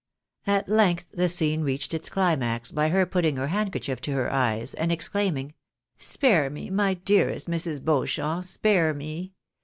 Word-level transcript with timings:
At 0.47 0.67
length 0.67 1.05
the 1.11 1.29
scene 1.29 1.61
reached 1.61 1.93
its 1.93 2.09
chmax 2.09 2.73
by 2.73 2.89
her 2.89 3.05
putting 3.05 3.35
her 3.35 3.49
handkerchief 3.49 4.01
to 4.01 4.13
her 4.13 4.33
eyes, 4.33 4.73
and 4.73 4.91
exclaiming," 4.91 5.53
Spare 6.15 6.49
me! 6.49 6.71
my 6.71 6.95
dearest 6.95 7.47
Mrs. 7.47 7.85
Beauchamp! 7.85 8.45
spare 8.45 8.95
me 8.95 9.33